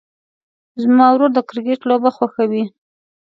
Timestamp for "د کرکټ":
1.33-1.79